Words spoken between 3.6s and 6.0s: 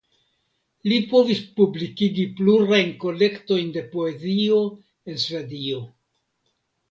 de poezio en Svedio.